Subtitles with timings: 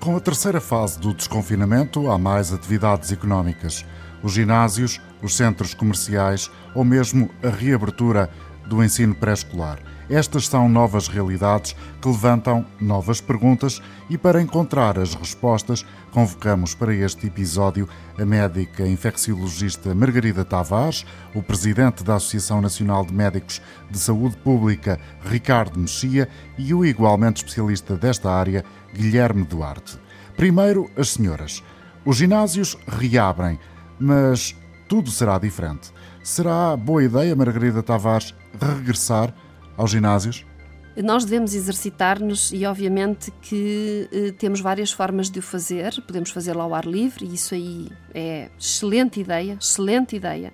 [0.00, 3.84] Com a terceira fase do desconfinamento, há mais atividades económicas.
[4.22, 8.30] Os ginásios, os centros comerciais ou mesmo a reabertura
[8.66, 9.78] do ensino pré-escolar.
[10.10, 16.92] Estas são novas realidades que levantam novas perguntas e, para encontrar as respostas, convocamos para
[16.92, 17.88] este episódio
[18.18, 24.98] a médica infecciologista Margarida Tavares, o presidente da Associação Nacional de Médicos de Saúde Pública,
[25.24, 29.96] Ricardo Mexia, e o igualmente especialista desta área, Guilherme Duarte.
[30.36, 31.62] Primeiro, as senhoras.
[32.04, 33.60] Os ginásios reabrem,
[33.98, 34.56] mas
[34.88, 35.92] tudo será diferente.
[36.22, 39.34] Será boa ideia, Margarida Tavares, regressar
[39.76, 40.44] aos ginásios?
[41.02, 45.94] Nós devemos exercitar-nos e, obviamente, que eh, temos várias formas de o fazer.
[46.02, 50.52] Podemos fazê-lo ao ar livre, e isso aí é excelente ideia, excelente ideia.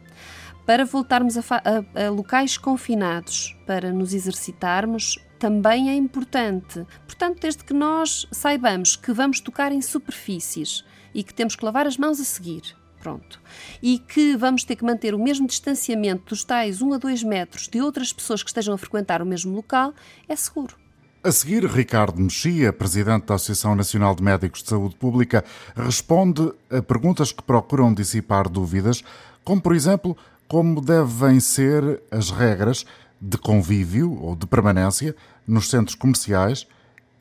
[0.64, 6.86] Para voltarmos a, a, a locais confinados, para nos exercitarmos, também é importante.
[7.06, 11.86] Portanto, desde que nós saibamos que vamos tocar em superfícies e que temos que lavar
[11.86, 12.62] as mãos a seguir,
[13.06, 13.40] pronto.
[13.80, 17.68] E que vamos ter que manter o mesmo distanciamento dos tais 1 a 2 metros
[17.68, 19.94] de outras pessoas que estejam a frequentar o mesmo local,
[20.28, 20.74] é seguro.
[21.22, 25.44] A seguir, Ricardo Mexia, presidente da Associação Nacional de Médicos de Saúde Pública,
[25.76, 29.04] responde a perguntas que procuram dissipar dúvidas,
[29.44, 30.16] como, por exemplo,
[30.48, 32.84] como devem ser as regras
[33.20, 35.14] de convívio ou de permanência
[35.46, 36.66] nos centros comerciais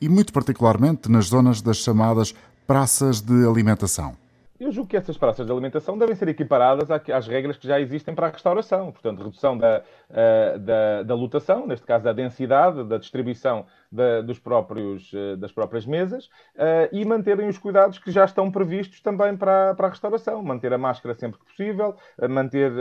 [0.00, 2.34] e, muito particularmente, nas zonas das chamadas
[2.66, 4.25] praças de alimentação.
[4.58, 8.14] Eu julgo que essas praças de alimentação devem ser equiparadas às regras que já existem
[8.14, 8.90] para a restauração.
[8.90, 14.38] Portanto, redução da, eh, da, da lotação, neste caso da densidade, da distribuição da, dos
[14.38, 19.36] próprios, eh, das próprias mesas, eh, e manterem os cuidados que já estão previstos também
[19.36, 20.42] para, para a restauração.
[20.42, 21.94] Manter a máscara sempre que possível,
[22.28, 22.72] manter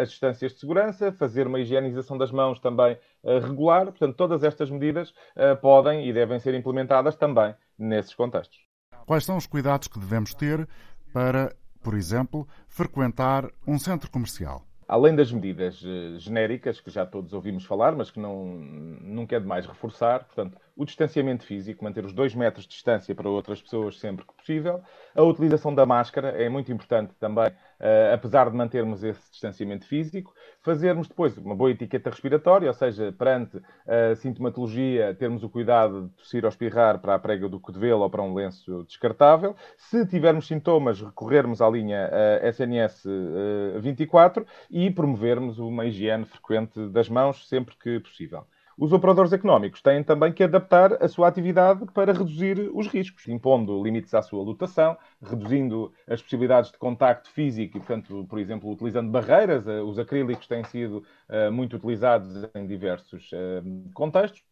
[0.00, 3.86] as distâncias de segurança, fazer uma higienização das mãos também regular.
[3.86, 5.12] Portanto, todas estas medidas
[5.60, 8.58] podem e devem ser implementadas também nesses contextos.
[9.06, 10.66] Quais são os cuidados que devemos ter
[11.14, 14.66] para, por exemplo, frequentar um centro comercial.
[14.88, 19.40] Além das medidas uh, genéricas, que já todos ouvimos falar, mas que não, nunca é
[19.40, 23.98] demais reforçar, portanto, o distanciamento físico, manter os dois metros de distância para outras pessoas
[23.98, 24.82] sempre que possível,
[25.14, 30.34] a utilização da máscara é muito importante também, uh, apesar de mantermos esse distanciamento físico,
[30.62, 36.14] fazermos depois uma boa etiqueta respiratória, ou seja, perante a sintomatologia, termos o cuidado de
[36.14, 39.54] tossir ou espirrar para a prega do cotovelo ou para um lenço descartável.
[39.76, 46.88] Se tivermos sintomas, recorrermos à linha uh, SNS uh, 24 e promovermos uma higiene frequente
[46.88, 48.44] das mãos sempre que possível.
[48.76, 53.82] Os operadores económicos têm também que adaptar a sua atividade para reduzir os riscos, impondo
[53.82, 59.10] limites à sua lotação, reduzindo as possibilidades de contacto físico e, portanto, por exemplo, utilizando
[59.10, 59.66] barreiras.
[59.68, 64.42] Eh, os acrílicos têm sido uh, muito utilizados em diversos uh, contextos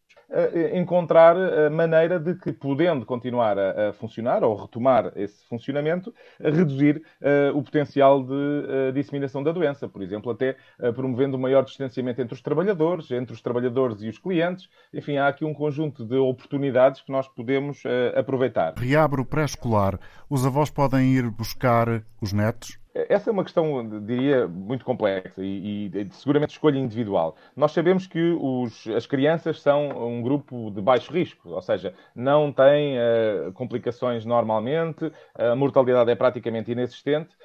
[0.73, 7.03] encontrar a maneira de que, podendo continuar a, a, funcionar ou retomar esse funcionamento, reduzir
[7.21, 9.87] uh, o potencial de uh, disseminação da doença.
[9.87, 14.09] Por exemplo, até uh, promovendo um maior distanciamento entre os trabalhadores, entre os trabalhadores e
[14.09, 14.67] os clientes.
[14.93, 17.83] Enfim, há aqui um conjunto de oportunidades que nós podemos
[18.15, 18.73] aproveitar.
[18.77, 19.99] Reabre o pré-escolar.
[20.29, 22.82] Os avós podem ir buscar os netos?
[22.93, 27.35] Essa é uma questão, diria, muito complexa e, e seguramente escolha individual.
[27.55, 32.51] Nós sabemos que os, as crianças são um grupo de baixo risco, ou seja, não
[32.51, 37.35] têm uh, complicações normalmente, a mortalidade é praticamente inexistente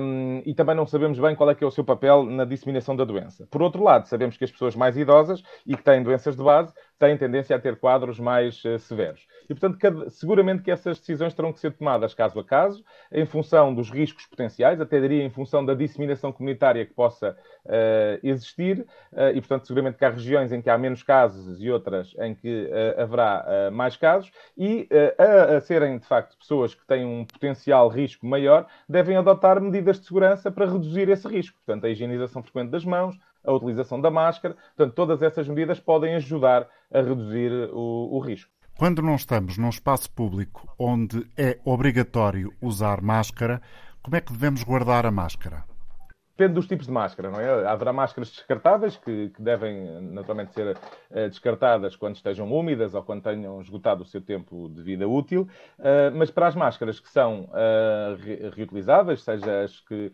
[0.00, 2.96] um, e também não sabemos bem qual é que é o seu papel na disseminação
[2.96, 3.46] da doença.
[3.50, 6.72] Por outro lado, sabemos que as pessoas mais idosas e que têm doenças de base
[6.98, 9.26] têm tendência a ter quadros mais uh, severos.
[9.44, 13.26] E, portanto, cada, seguramente que essas decisões terão que ser tomadas caso a caso, em
[13.26, 18.86] função dos riscos potenciais, até diria em função da disseminação comunitária que possa uh, existir,
[19.12, 22.34] uh, e, portanto, seguramente que há regiões em que há menos casos e outras em
[22.34, 27.88] que haverá mais casos, e a, a serem, de facto, pessoas que têm um potencial
[27.88, 31.58] risco maior, devem adotar medidas de segurança para reduzir esse risco.
[31.64, 34.56] Portanto, a higienização frequente das mãos, a utilização da máscara.
[34.76, 38.50] Portanto, todas essas medidas podem ajudar a reduzir o, o risco.
[38.78, 43.62] Quando não estamos num espaço público onde é obrigatório usar máscara,
[44.02, 45.64] como é que devemos guardar a máscara?
[46.36, 47.66] Depende dos tipos de máscara, não é?
[47.66, 53.22] Haverá máscaras descartáveis que, que devem naturalmente ser uh, descartadas quando estejam úmidas ou quando
[53.22, 57.44] tenham esgotado o seu tempo de vida útil, uh, mas para as máscaras que são
[57.44, 60.12] uh, re reutilizáveis, seja as que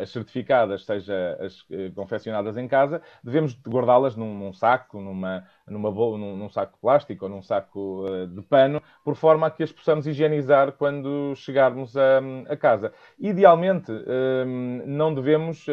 [0.00, 6.36] as certificadas, seja as confeccionadas em casa, devemos guardá-las num, num, saco, numa, numa num,
[6.36, 10.06] num, saco de plástico ou num saco de pano, por forma a que as possamos
[10.06, 12.92] higienizar quando chegarmos a, a casa.
[13.18, 13.90] Idealmente,
[14.86, 15.66] não devemos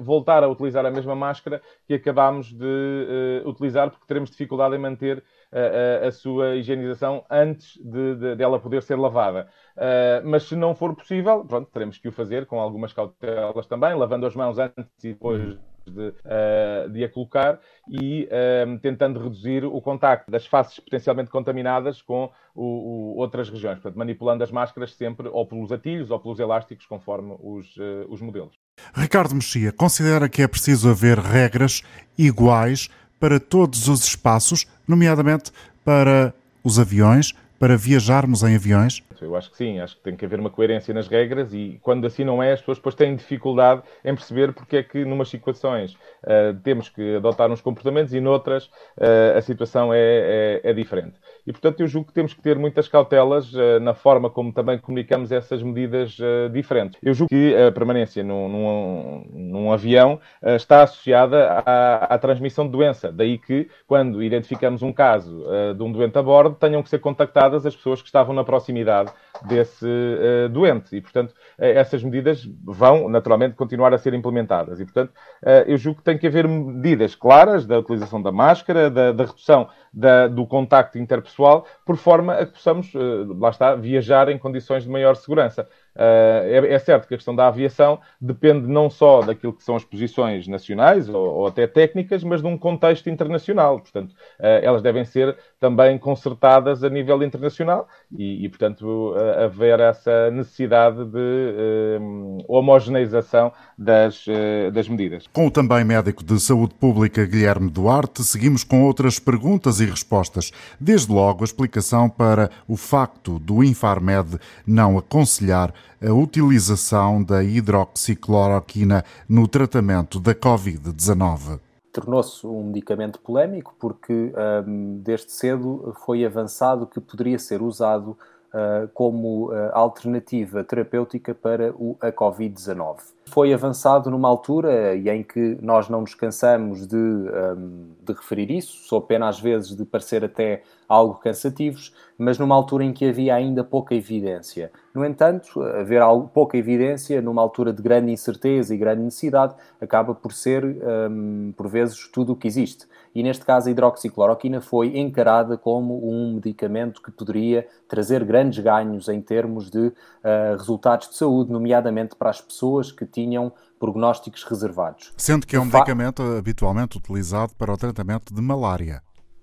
[0.00, 5.22] voltar a utilizar a mesma máscara que acabámos de utilizar, porque teremos dificuldade em manter
[5.52, 9.48] a, a, sua higienização antes de, de, dela poder ser lavada.
[9.76, 13.94] Uh, mas se não for possível, pronto, teremos que o fazer com algumas cautelas também,
[13.94, 15.56] lavando as mãos antes e depois
[15.86, 17.58] de, uh, de a colocar
[17.88, 23.76] e uh, tentando reduzir o contacto das faces potencialmente contaminadas com o, o, outras regiões.
[23.76, 27.74] Portanto, manipulando as máscaras sempre ou pelos atilhos ou pelos elásticos, conforme os,
[28.08, 28.54] os modelos.
[28.94, 31.82] Ricardo Mexia considera que é preciso haver regras
[32.16, 32.88] iguais
[33.18, 35.50] para todos os espaços, nomeadamente
[35.84, 39.02] para os aviões, para viajarmos em aviões?
[39.20, 42.06] Eu acho que sim, acho que tem que haver uma coerência nas regras e quando
[42.06, 45.94] assim não é, as pessoas depois têm dificuldade em perceber porque é que numas situações
[46.22, 51.14] uh, temos que adotar uns comportamentos e noutras uh, a situação é, é, é, diferente.
[51.48, 54.78] E portanto eu julgo que temos que ter muitas cautelas uh, na forma como também
[54.78, 56.16] comunicamos essas medidas
[56.52, 56.98] diferentes.
[57.02, 62.72] Eu julgo que a permanência num, num, num avião está associada à, à, transmissão de
[62.72, 63.10] doença.
[63.10, 65.44] Daí que quando identificamos um caso
[65.76, 69.10] de um doente a bordo, tenham que ser contactadas as pessoas que estavam na proximidade
[69.46, 70.96] desse uh, doente.
[70.96, 74.80] E, portanto, uh, essas medidas vão, naturalmente, continuar a ser implementadas.
[74.80, 75.10] E, portanto,
[75.42, 79.24] uh, eu julgo que tem que haver medidas claras da utilização da máscara, da, da
[79.24, 81.37] redução da, do contacto interpessoal,
[81.84, 85.68] por forma a que possamos, lá está, viajar em condições de maior segurança.
[85.98, 89.84] É, é, certo que a questão da aviação depende não só daquilo que são as
[89.84, 93.80] posições nacionais ou, ou até técnicas, mas de um contexto internacional.
[93.80, 99.14] Portanto, elas devem ser também consertadas a nível internacional e, e portanto,
[99.44, 101.98] haver essa necessidade de
[102.46, 104.24] homogeneização das,
[104.72, 105.26] das medidas.
[105.32, 110.52] Com o também médico de saúde pública Guilherme Duarte, seguimos com outras perguntas e respostas.
[110.80, 119.04] Desde logo, a explicação para o facto do Infarmed não aconselhar a utilização da hidroxicloroquina
[119.28, 124.32] no tratamento da Covid-19 tornou-se um medicamento polémico porque
[124.66, 128.16] um, desde cedo foi avançado que poderia ser usado
[128.54, 132.98] uh, como uh, alternativa terapêutica para o, a Covid-19.
[133.30, 138.50] Foi avançado numa altura e em que nós não nos cansamos de, um, de referir
[138.50, 143.06] isso, sou pena às vezes de parecer até algo cansativos, mas numa altura em que
[143.06, 144.72] havia ainda pouca evidência.
[144.94, 150.14] No entanto, haver algo, pouca evidência numa altura de grande incerteza e grande necessidade acaba
[150.14, 152.86] por ser, um, por vezes, tudo o que existe.
[153.14, 159.08] E neste caso, a hidroxicloroquina foi encarada como um medicamento que poderia trazer grandes ganhos
[159.08, 165.12] em termos de uh, resultados de saúde, nomeadamente para as pessoas que tinham prognósticos reservados.
[165.16, 169.02] Sendo que é um medicamento habitualmente utilizado para o tratamento de malária.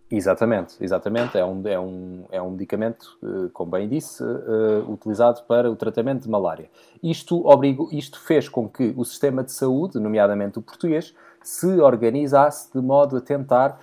[0.10, 1.38] Exatamente, exatamente.
[1.38, 5.76] É um, é um, é um medicamento, eh, como bem disse, uh, utilizado para o
[5.76, 6.70] tratamento de malária.
[7.02, 12.72] Isto, obrigo, isto fez com que o sistema de saúde, nomeadamente o português, se organizasse
[12.72, 13.80] de modo a tentar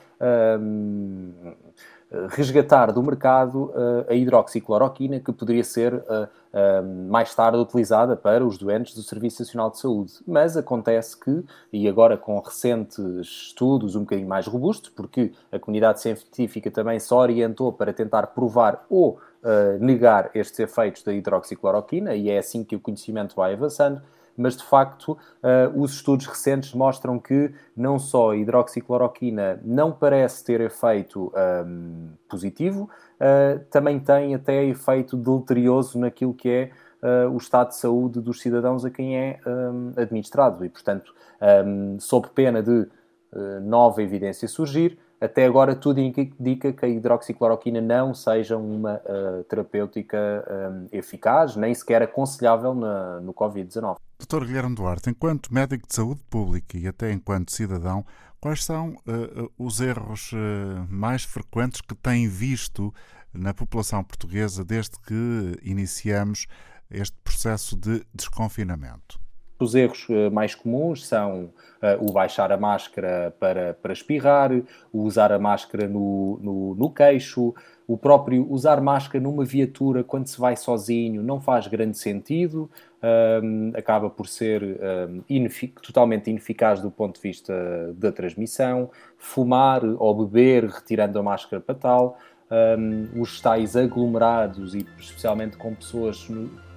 [0.60, 1.54] um,
[2.28, 8.44] resgatar do mercado uh, a hidroxicloroquina, que poderia ser uh, uh, mais tarde utilizada para
[8.44, 10.12] os doentes do Serviço Nacional de Saúde.
[10.26, 16.00] Mas acontece que, e agora com recentes estudos um bocadinho mais robustos, porque a comunidade
[16.00, 19.18] científica também se orientou para tentar provar ou
[19.80, 24.00] negar estes efeitos da hidroxicloroquina, e é assim que o conhecimento vai avançando,
[24.36, 30.44] mas de facto uh, os estudos recentes mostram que não só a hidroxicloroquina não parece
[30.44, 31.32] ter efeito
[31.66, 32.88] um, positivo,
[33.20, 36.70] uh, também tem até efeito deleterioso naquilo que é
[37.02, 40.64] uh, o estado de saúde dos cidadãos a quem é um, administrado.
[40.64, 41.14] E, portanto,
[41.66, 42.86] um, sob pena de
[43.62, 50.18] nova evidência surgir, até agora tudo indica que a hidroxicloroquina não seja uma uh, terapêutica
[50.50, 53.98] um, eficaz, nem sequer aconselhável na, no Covid-19.
[54.22, 54.46] Dr.
[54.46, 58.06] Guilherme Duarte, enquanto médico de saúde pública e até enquanto cidadão,
[58.40, 62.94] quais são uh, os erros uh, mais frequentes que tem visto
[63.32, 66.46] na população portuguesa desde que iniciamos
[66.88, 69.20] este processo de desconfinamento?
[69.62, 71.50] Os erros mais comuns são
[71.82, 74.50] uh, o baixar a máscara para, para espirrar,
[74.92, 77.54] o usar a máscara no, no, no queixo,
[77.86, 82.70] o próprio usar máscara numa viatura quando se vai sozinho não faz grande sentido,
[83.42, 87.52] um, acaba por ser um, inefic totalmente ineficaz do ponto de vista
[87.94, 92.18] da transmissão, fumar ou beber retirando a máscara para tal,
[92.78, 96.28] um, os tais aglomerados e especialmente com pessoas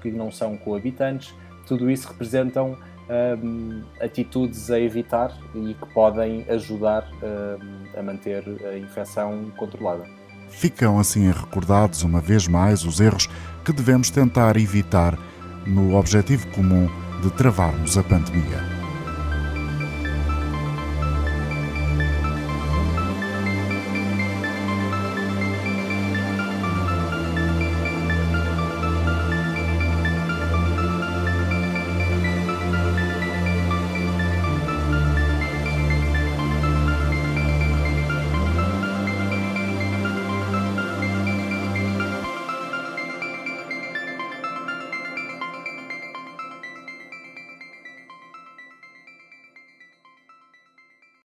[0.02, 1.34] que não são coabitantes,
[1.66, 2.78] tudo isso representam
[3.10, 10.04] um, atitudes a evitar e que podem ajudar um, a manter a infecção controlada.
[10.50, 13.28] Ficam assim recordados uma vez mais os erros
[13.64, 15.18] que devemos tentar evitar
[15.66, 16.90] no objetivo comum
[17.22, 18.75] de travarmos a pandemia.